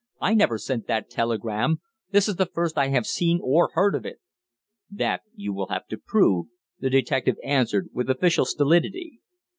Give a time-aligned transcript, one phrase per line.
[0.19, 4.03] I never sent that telegram; this is the first I have seen or heard of
[4.03, 4.19] it."
[4.89, 6.47] "That you will have to prove,"
[6.79, 9.19] the detective answered, with official stolidity.